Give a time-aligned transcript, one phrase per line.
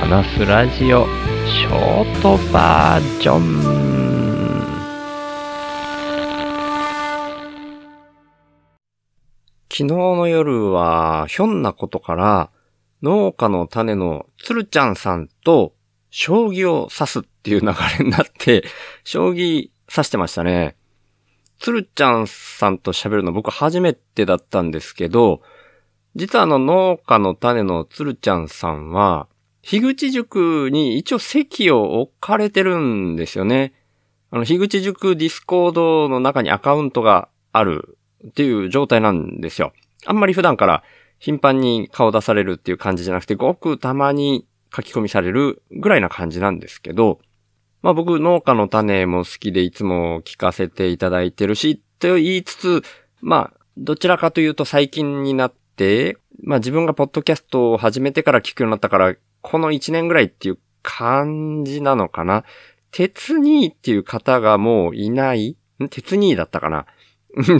[0.00, 1.04] 話すラジオ
[1.46, 3.60] ショートバージョン
[9.70, 12.50] 昨日の夜はひょんなことから
[13.02, 15.74] 農家の種のつるちゃんさんと
[16.08, 17.66] 将棋を指すっていう流
[17.98, 18.64] れになって
[19.04, 20.76] 将棋指してましたね。
[21.58, 25.42] つるちゃんさんと喋るの僕初めてだったんですけど、
[26.16, 29.28] 実はあの農家の種のつるちゃんさんは、
[29.62, 33.74] 樋口塾に一応籍を置かれてるんですよね。
[34.30, 39.72] あの、樋口塾ディスコードの中にアカウントがあるっていう状態なんですよ。
[40.06, 40.82] あんまり普段から
[41.18, 47.20] 頻繁に顔出されるっていう感じじゃなくて、ごくたまに書き込みされるぐらいな感じなんですけど、
[47.82, 52.82] まあ僕農家の種も好きでいつも聞かせていただいてるし、と言いつつ、
[53.20, 62.44] まあ、どちらかというと最近になって、まあ自分がポッドキャストを始めてから聞くようになったから、この1年ぐらいっていう感じなのかな？
[62.90, 65.56] 鉄兄っていう方がもういない？
[65.90, 66.86] 鉄兄だったかな？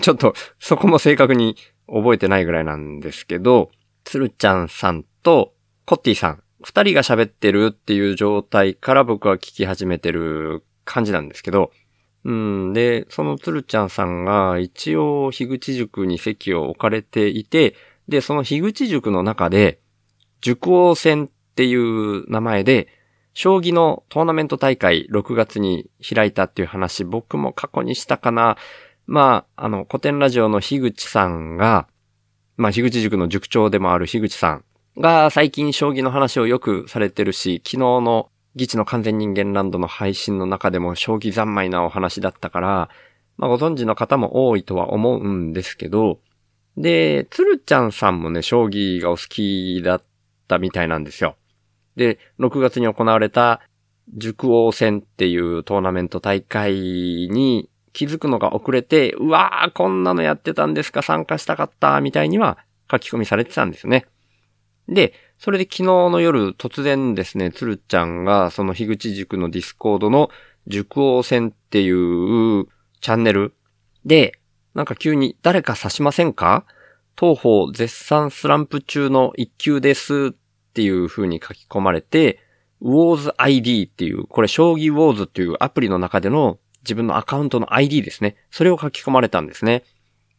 [0.01, 1.57] ちょっとそこも正確に
[1.87, 3.71] 覚えてないぐらいなんですけど、
[4.05, 11.73] つるちゃんさんとコッティさん、二人が喋ってるっていう状態から僕は聞き始めてる感じなんですけど、
[12.25, 12.73] うん。
[12.73, 17.77] で、そのつるちゃんさんが一応樋口塾に席を置かれていて、
[18.09, 19.81] で、その樋口塾の中で、
[20.41, 22.89] 塾王戦っっていう名前で、
[23.35, 28.57] 将棋のトーナメント大会6月に開いたっていう話、僕も過去にしたかな。
[29.07, 31.87] まあ、あの、古典ラジオの樋口さんが、
[32.57, 34.65] まあ、樋口塾の塾長でもある樋口さん
[34.99, 42.89] が最近将棋の話をよくされてるし、昨日の議地の完全人間ランドの配信の中でも将棋三昧なお話だったから、
[43.37, 46.19] まあ、ご存知の方も多いとは思うんですけど、
[46.77, 50.03] で、つるちゃんさんもね、将棋がお好きだっ
[50.47, 51.37] たみたいなんですよ。
[51.97, 53.61] で、6月に行われた
[54.17, 62.59] 塾王戦っていうトーナメント大会に気づくのが遅れて、うわー、こんなのやってたんですか、参加したかった、みたいには
[62.91, 64.07] 書き込みされてたんですよね。
[64.89, 70.31] で、それで昨日の夜突然ですね、つるちゃんがその樋口塾のディスコードの
[70.67, 72.67] 塾王戦っていう
[73.01, 73.55] チャンネル
[74.05, 74.39] で、
[74.75, 76.65] なんか急に誰か指しませんか？
[77.19, 80.35] 当方絶賛スランプ中の一級です
[80.71, 82.39] っていう風に書き込まれて、
[82.81, 88.37] ウォーズ ID っていう、これ将棋ウォーズっていうアプリの中での自分のアカウントの ID ですね。
[88.51, 89.83] それを書き込まれたんですね。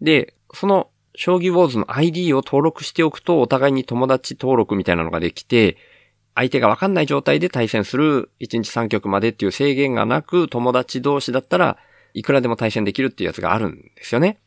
[0.01, 5.77] で、その将棋ウォーズの ID を登録しておくとお互いに友達登録みたいなのができて、
[6.33, 11.77] 相手がわかんない状態で対戦する1日3局までっていう制限がなく友達同士だったら
[12.13, 14.39] いくらでも対戦できるっていうやつがあるんですよね。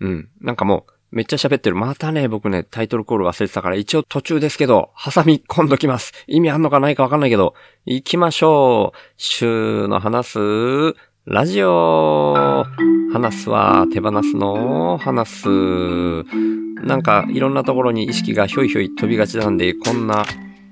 [0.00, 0.28] うん。
[0.40, 1.76] なんかもう、めっちゃ喋ってる。
[1.76, 6.12] またね、僕ね、タイトルコール忘れてたから、一応途中ですけど、ハサミ込んどきます。
[6.26, 7.54] 意味あんのかないかわかんないけど、
[7.84, 8.98] 行きましょう。
[9.16, 10.38] 週の話す、
[11.26, 12.64] ラジオ。
[13.12, 15.48] 話すは手放すの、話す。
[16.84, 20.24] なんか、いろんなところに意識がひょいひょい飛びがちなんで、こんな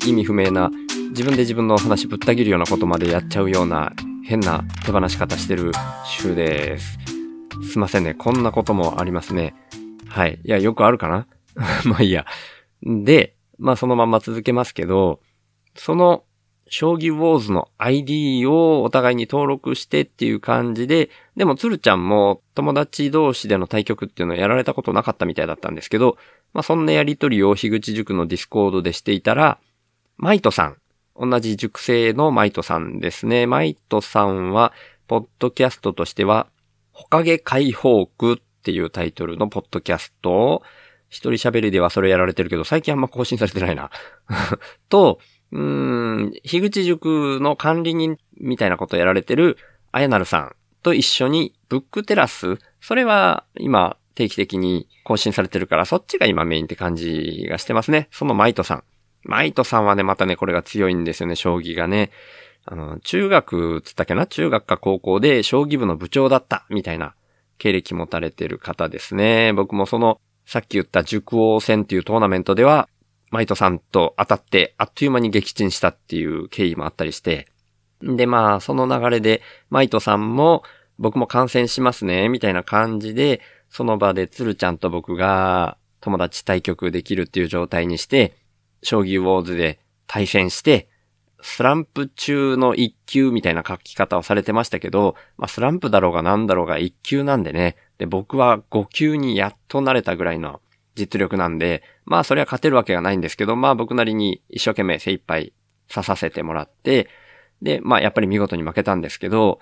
[0.06, 0.70] 意味不明な、
[1.10, 3.92] 自分で自分の話ぶった切るようなことまでやっちゃうような
[4.24, 5.72] 変な手放し方してる
[6.04, 6.98] 週です。
[7.70, 8.14] すいませんね。
[8.14, 9.54] こんなこともありますね。
[10.08, 10.40] はい。
[10.44, 11.26] いや、よくあるかな？
[11.84, 12.26] まあいいや。
[12.82, 15.20] で、まあそのまま続けますけど、
[15.74, 16.24] その
[16.70, 26.18] 将棋ウォーズの ID をお互いに登録してっていう感じで、でもつるちゃんも友達同士での対局っていうのをやられたことなかったみたいだったんですけど、
[26.52, 29.58] まあそんなやりとりを樋口塾のディスコードでしていたら、
[30.16, 30.76] マイトさん、
[31.18, 33.46] 同じ塾生のマイトさんですね。
[33.46, 34.72] マイトさんは、
[35.06, 36.48] ポッドキャストとしては、
[36.92, 40.62] ほかげ解放区っていうタイトルのポッドキャストを、
[41.08, 43.90] 一人喋りではそれやられてるけど、最近あんま更新されてないな。
[44.90, 45.20] と、
[45.52, 49.56] うん、樋口塾の管理人みたいなことやられてる、
[49.92, 58.08] あやなるさんと一緒に、ブックテラス、それは今定期的に更新されてるから、そっちが今メインって感じがしてますね。
[58.10, 58.84] そのマイトさん。
[59.22, 62.10] マイトさんはね、またね、これが強いんですよね、将棋がね。
[62.64, 64.26] あの、中学つったっけな？
[64.26, 67.14] 中学か高校で将棋部の部長だった、みたいな
[67.58, 69.52] 経歴持たれてる方ですね。
[69.52, 72.88] 僕もその、さっき言った塾王戦っていうトーナメントでは、
[73.30, 77.46] マイトさんと当たって、あっという間に撃沈したっていう経緯もあったりして。
[78.02, 80.62] で、まあ、その流れで、マイトさんも、
[80.98, 88.34] 僕も観戦しますね、みたいな感じで、その場で鶴ちゃんと僕が友達対局できるっていう状態にして、
[88.82, 90.88] 将棋ウォーズで対戦して、
[91.40, 97.76] スランプ中の一級みたいな書き方をされてましたけど、まあスランプだろうが何だろうが一級なんでね。
[97.98, 100.60] で、僕は5級にやっと慣れたぐらいの
[100.94, 105.52] 実力なんで、まあそれは勝てるわけがないんですけど、まあ僕なりに一生懸命精一杯
[105.88, 107.08] 指させてもらって、
[107.62, 109.60] で、まあやっぱり見事に負けたんですけど、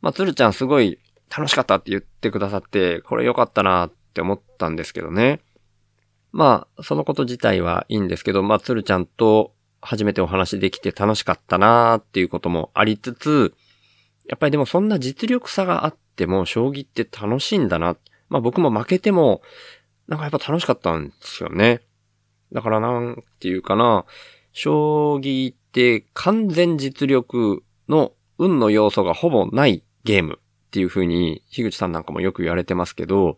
[0.00, 0.98] まあ鶴ちゃんすごい
[1.36, 5.40] 楽しかったって言ってくださって、これ良かったなって思ったんですけどね。
[6.32, 9.52] まあ、そのこと自体はいいんですけど、まあ、鶴ちゃんと
[9.84, 13.54] 初めてお話できて楽しかったなーっていうこともありつつ、
[14.26, 17.96] やっぱりでもそんな実力差があっても、将棋って楽しいんだな。
[18.30, 19.42] まあ僕も負けても、
[20.08, 21.82] なんかやっぱ楽しかったんですよね。
[22.52, 24.06] だからなんていうかな、
[24.52, 33.36] 将棋って完全実力の運の要素がほぼないゲームっていう風に、樋口さんなんかもよく言われてますけど、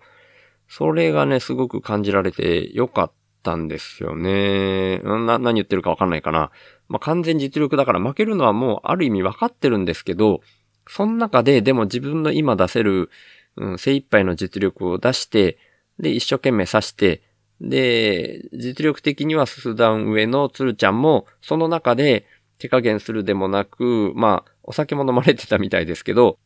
[0.69, 3.13] それがね、すごく感じられてよかっ
[3.47, 4.99] たんですよね。
[4.99, 6.51] な、何言ってるかわかんないかな。
[6.89, 10.41] まあ、完全実力だから負けるのはもうある意味わかってるんですけど、
[10.89, 13.11] その中ででも自分の今出せる、
[13.57, 15.59] うん、精一杯の実力を出して、
[16.01, 17.23] で、一生懸命指して、
[17.61, 22.27] で、実力的にはスダン上の鶴ちゃんも、その中で
[22.59, 26.39] 手加減するでもなく、まあ、お酒も飲まれてたみたいですけど、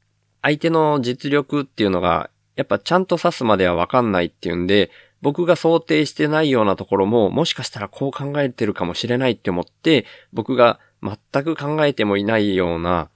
[0.43, 4.91] 相手の実力っていうのが、やっぱちゃんと指すまではわかんないっていうんで、
[5.22, 13.11] 僕が想定してないようなところも、もしかしたらこう考えてるかもしれないって思って、僕が全く考えてもいないような、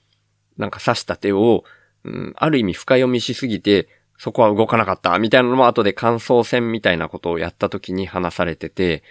[0.56, 1.64] なんか指した手を、
[2.04, 9.02] うん、ある意味深読みしすぎて、そこは動かなかった、みたいなのも後で感想戦みたいなことをやった時に話されてて、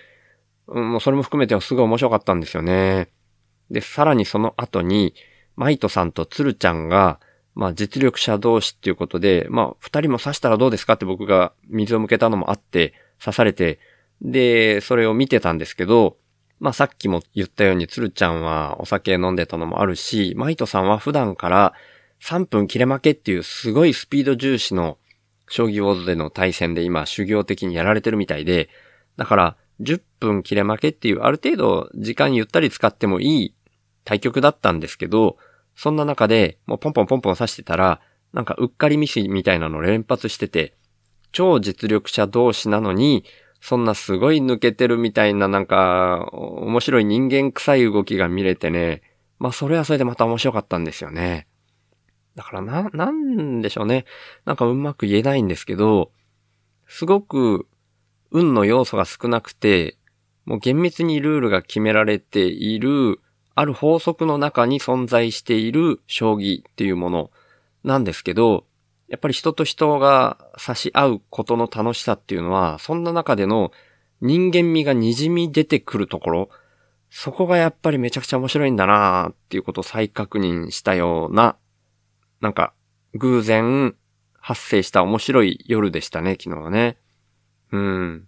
[0.68, 3.10] うん、もうそれも含めてはすごい面白かったんですよね。
[3.72, 5.16] で、さらにその後に、
[5.56, 7.20] マイトさんとツルちゃんが、
[7.56, 13.80] まあ実力者同士っていうことで、まあ二人も刺したらどうですかって僕が水を向けたのもあって、刺されて、
[14.22, 16.18] で、それを見てたんですけど、
[16.60, 21.74] まあさっきも言ったように鶴ちゃんはお酒飲んでたのもあるし、マイトさんは普段から
[22.22, 24.98] 3分切れ負けっていうすごいスピード重視の
[25.50, 28.70] 将棋ウォーズでの対戦で今修行的にやられてるみたいで、
[29.18, 33.56] だから10分切れ負けっていうある程度時間ゆったり使ってもいい
[34.06, 35.38] 対局だったんですけど、
[35.76, 38.02] そんな中で、もうポンポンポンポン刺してたら、
[38.34, 40.76] なんかうっかりミスみたいなの連発してて、
[41.32, 43.26] 超実力者同士なのに、
[43.62, 49.02] そんなすごい抜けてるみたいななんか、面白い人間臭い動きが見れてね、
[49.40, 51.48] まあそれはそれでまた面白かったんですよね。
[52.36, 54.06] だからな、なんでしょうね。
[54.46, 56.12] なんかうまく言えないんですけど、
[56.88, 57.68] すごく
[58.32, 59.98] 運の要素が少なくて、
[60.46, 63.22] もう厳密にルールが決められている
[63.56, 67.32] ある法則の中に存在している将棋っていうもの
[67.84, 68.66] なんですけど、
[69.08, 73.72] やっぱり人と人が差し合うことの楽しさっていうのは、そんな中での
[74.22, 76.50] 人間味が滲み出てくるところ、
[77.10, 81.58] そこがやっぱりめちゃくちゃ面白いんだなーっていうことを再確認したような、
[82.42, 82.74] なんか
[83.14, 83.96] 偶然
[84.40, 86.98] 発生した面白い夜でしたね、昨日はね。
[87.72, 88.28] うん。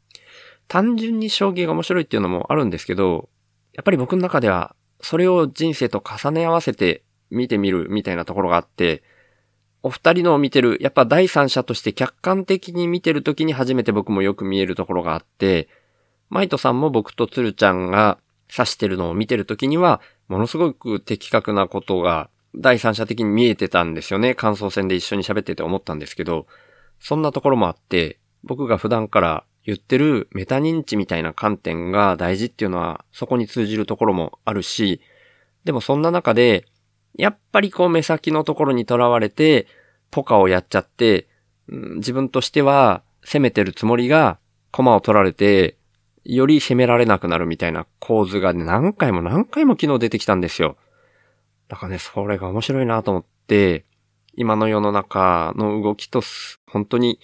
[0.68, 3.30] 単純に将棋が面白いっていうのもあるんですけど、
[3.74, 9.04] やっぱり僕の中ではそれを人生と重ね合わせて見てみるみたいなところがあって、
[9.84, 15.70] お二人のを見てる、やっぱ第三者として客観的に見てるときに初めて僕もよく見えるところがあって、
[16.30, 18.18] マイトさんも僕とツルちゃんが
[18.52, 24.34] 指してるのを見てるときには、ものすごく的確なことが第三者的に見えてたんですよね。
[24.34, 26.48] 感想戦で一緒に喋ってて思ったんですけど、
[27.00, 35.02] そんなところもあって、僕が普段から言ってるメタ認知みたいな観点が大事っていうのはそこに通じるところもあるし、
[35.64, 36.66] でもそんな中で、
[37.18, 39.68] やっぱりこう目先のところにとらわれて、
[40.12, 41.28] ポカをやっちゃって、
[41.68, 44.38] 自分としては攻めてるつもりが、
[44.72, 45.78] 駒を取られて、
[46.24, 50.78] より攻められなくなるみたいな構図が、何回も何回も昨日出てきたんですよ。
[51.68, 53.86] だからね、それが面白いなと思って、
[54.36, 56.22] 今の世の中の動きと
[56.68, 57.20] 本当に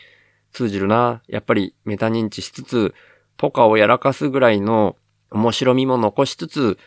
[0.51, 1.21] 通じるな。
[1.27, 2.93] やっぱりメタ認知しつつ、
[3.37, 4.95] ポカをやらかすぐらいの
[5.31, 6.77] 面白みも残しつつ、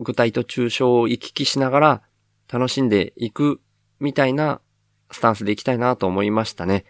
[0.00, 2.02] 具体と抽象を行き来しながら
[2.50, 3.60] 楽しんでいく
[4.00, 4.60] みたいな
[5.10, 6.84] スタンスでいきたいなと思いましたね。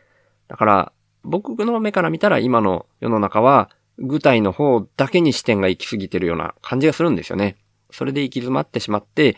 [0.48, 0.92] だから、
[1.22, 7.56] 僕の目から見たら今の世の中は、具体の方だけに視点が行き過ぎてるような感じがするんですよね。
[7.90, 9.36] それで行き詰まってしまって、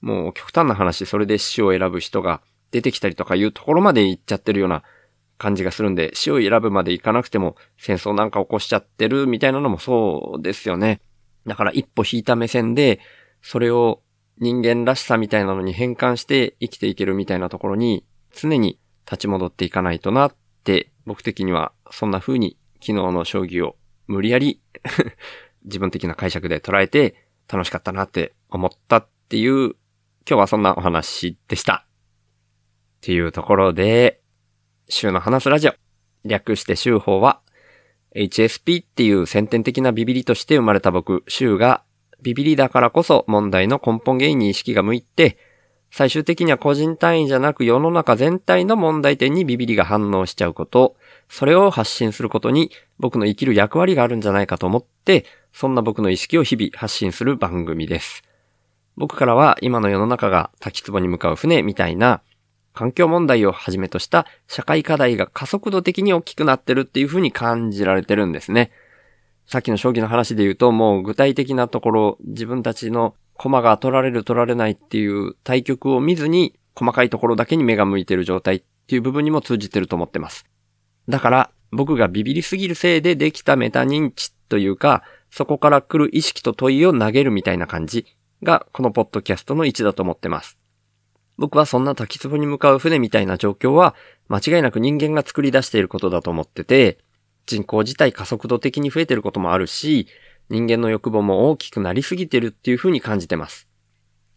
[0.00, 4.82] もう極端な話、それで死を選ぶ人が出てきたりとかいうところまで行っちゃってるような
[5.38, 11.00] 感じがするんで、死を選ぶまでいかなくても戦争なんか起こしちゃってるみたいなのもそうですよね。
[11.46, 13.00] だから一歩引いた目線で、
[13.40, 14.02] それを
[14.38, 23.76] 人間らしさみたいなのに変換して生きていけるみたいなところに常に立ち戻っていかないとなって僕的にはそんな風に昨日の将棋を
[24.06, 24.60] 無理やり
[25.64, 29.74] 自分的な解釈で捉えて楽しかったなって思ったっていう
[30.28, 31.86] 今日はそんなお話でした。
[32.98, 34.20] っていうところで、
[34.90, 35.72] 週の話すラジオ。
[36.24, 37.40] 略して週報は、
[38.16, 41.82] HSP っていう先天的なビビリとして生まれた僕、週が
[42.22, 45.36] ビビリだからこそ問題の根本原因に意識が向いて、
[45.90, 50.96] 最終的には個人単位じゃなく世の中全体の問題点にビビリが反応しちゃうこと、
[51.28, 58.22] それを発信することに僕の生きる役割があるんじゃないかと思って、そんな僕の意識を日々発信する番組です。
[58.96, 62.22] 僕からは今の世の中が滝壺に向かう船みたいな
[62.78, 68.70] 環境問題をはじめとした社会課題が加速度的に大きくなってるっていう風に感じられてるんですね。
[69.48, 80.46] さっきの将棋の話で言うともう具体的なところ自分たちの駒が取られる取られないっていう対局を見ずに細かいところだけに目が向いてる状態っていう部分にも通じてると思ってます。
[81.08, 88.06] だから僕がビビりすぎるせいでできたメタ認知というか、そこから来る意識と問いを投げるみたいな感じ
[88.44, 90.57] がこのポッドキャストの位置だと思ってます。
[91.38, 93.94] 僕はそんな滝壺に向かう船みたいな状況は
[94.28, 96.98] 間違いなく人間が作り出していることだと思ってて、
[97.46, 100.08] 人口自体加速度的に増えてることもあるし、
[100.50, 103.68] 人間の欲望も大きくなりすぎてるっていう風に感じてます。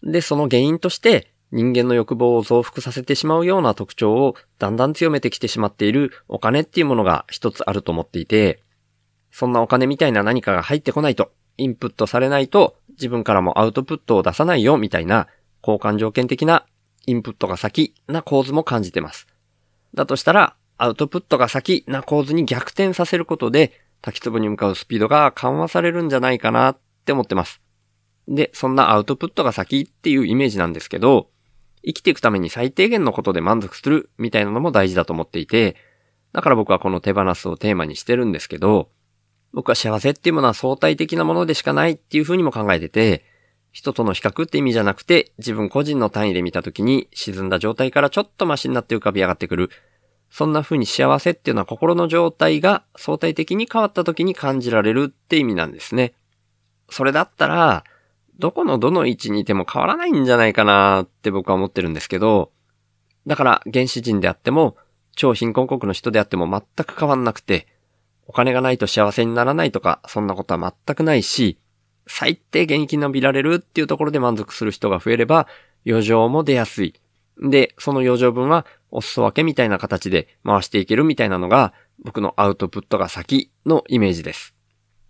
[0.04, 8.62] で、その原因として人間の欲望を増幅させてしまうような特徴をだんだん強めてきてしまっているお金っていうものが一つあると思っていて、
[9.32, 15.28] そんなお金みたいな何かが入ってこないと、インプットされないと自分からもアウトプットを出さないよみたいな
[15.62, 16.66] 交換条件的な
[17.06, 19.28] インプットが先な構図も感じてます。
[19.94, 27.62] だとしたら、アウトプットが先な構図に逆転させることで、滝壺に向かうスピードが緩和されるんじゃないかなって思ってます。
[28.28, 31.30] で、そんなアウトプットが先っていうイメージなんですけど、
[31.84, 35.76] 生きていくために最低限のことで満足するみたいなのも大事だと思っていて、
[36.34, 38.90] だから僕はこの手放すをテーマにしてるんですけど、
[39.54, 43.26] 僕は幸せっていうものは相対的なものでしかないっていうふうにも考えてて、
[43.72, 49.70] 人との比較って意味じゃなくて、自分個人の単位で見たときに沈んだ状態からちょっとマシになって浮かび上がってくる。
[50.30, 56.14] そんな風に幸せっていうのは心の状態が相対的に変わった時に感じられるって意味なんですね。
[56.90, 57.84] それだったら、
[58.40, 62.52] どこのどの位置にいても変わらないんじゃないかなって僕は思ってるんですけど、
[63.28, 64.78] だから原始人であっても、
[65.16, 67.68] 超貧困国の人であっても全く変わんなくて、
[68.28, 71.58] お金がないと幸せにならないとか、そんなことは全くないし、
[72.08, 75.48] 最低限生き延びられるっていうところで満足する人が増えれば、
[75.86, 76.94] 余剰も出やすい。
[77.42, 84.56] で、その余剰分はお裾分けみたいな形で回していけるみたいなのが、僕のアウトプットが先のイメージです。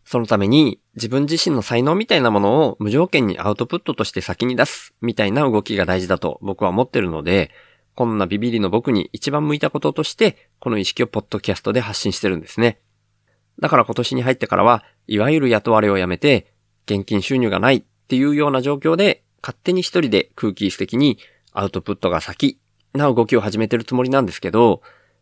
[0.05, 7.51] そのために自分自身の才能みたいなものを無条件にアウトプットとして先に出すみたいな動きが大事だと僕は思ってるので、
[7.95, 12.79] こんなビビリの僕に一番向いたこととして、この意識をポッドキャストで発信してるんですね。
[13.60, 16.50] だから今年に入ってからは、いわゆる雇われをやめて、
[16.93, 21.17] 現金収入がないっていうような状況で、勝手に一人で空気的に
[21.53, 22.60] アウトプットが先
[22.93, 24.81] な動きを始めてるつもりなんですけど、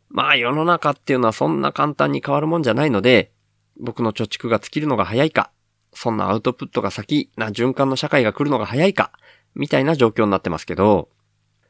[0.10, 3.32] まあ世の中っていうのはそんな簡単に変わるもんじゃないので、
[3.80, 5.52] 僕の貯蓄が尽きるのが早いか、
[5.94, 9.12] そんなアウトプットが先な循環の社会が来るのが早いか、
[9.56, 11.10] みたいな状況になってますけど、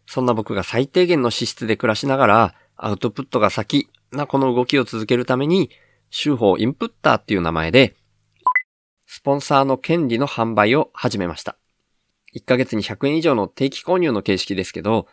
[0.06, 5.70] そんな僕が最低限の資質で暮らしながら、アウトプットが先なこの動きを続けるために、
[6.10, 7.96] 週報インプッターっていう名前で、
[9.12, 11.58] スポンサーの権利の販売を始めました。
[12.36, 15.08] 1ヶ月に100円以上の定期購入の形式ですけど、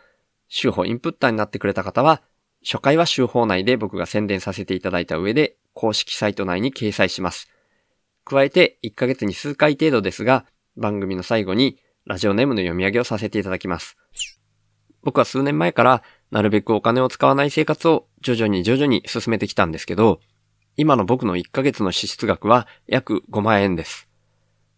[0.49, 2.21] 週報インプッターになってくれた方は、
[2.63, 7.49] 初回は週報内で僕が宣伝させていただいた上で、公式サイト内に掲載します。
[8.23, 13.97] 加えて、1ヶ月に数回程度ですが、番組の最後にラジオネームの読み上げをさせていただきます。
[15.01, 20.19] 僕は数年前から、なるべくお金を使わない生活を徐々に徐々に進めてきたんですけど、
[20.77, 24.07] 今の僕の1ヶ月の支出額は約5万円です。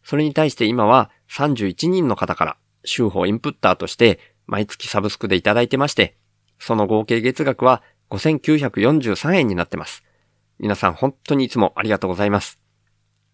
[0.04, 6.16] それに対して今は31人の方から週報インプッターとして毎月サブスクでいただいてまして、
[6.58, 10.04] その合計月額は5943円になってます。
[10.58, 12.60] 皆さん本当にいつもありがとうございます。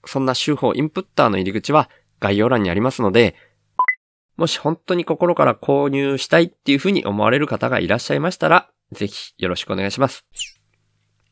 [0.05, 3.35] そんな週報インプッターの入り口は概要欄にありますので、
[4.37, 10.25] もし本当に心から購入したいっていうふうに思われる方がいらっしゃいましたら、ぜひよろしくお願いします。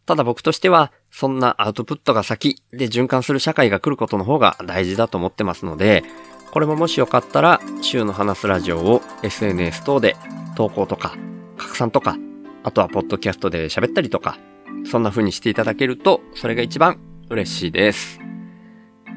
[0.05, 6.03] ただ僕としては、そんなアウトプットが先で循環する社会が来ることの方が大事だと思ってますので、
[6.51, 10.17] これももしよかったら、週の話すラジオを SNS 等で
[10.55, 11.15] 投稿とか、
[11.55, 12.17] 拡散とか、
[12.63, 14.39] あとはポッドキャストで喋ったりとか、
[14.89, 18.19] そんな風にしていただけると、それが一番嬉しいです。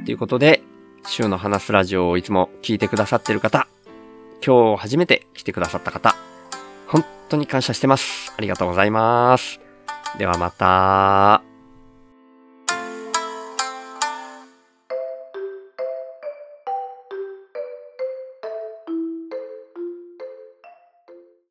[0.05, 0.62] ということで、
[1.07, 3.69] 週の話すラジオをいつも聞いてくださってる方、
[4.47, 6.15] 今日初めて来てくださった方、
[6.88, 8.35] 本当に感謝してます。
[8.37, 9.61] ありがとうございます。
[10.19, 11.46] ではまた。